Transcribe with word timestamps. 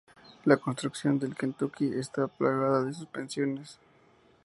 La 0.45 0.57
construcción 0.57 1.19
del 1.19 1.35
"Kentucky" 1.35 1.93
está 1.93 2.25
plagada 2.27 2.83
de 2.85 2.91
suspensiones. 2.95 3.77